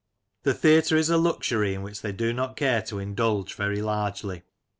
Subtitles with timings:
[0.41, 4.41] The theatre is a luxury in which they do not care to indulge very largely.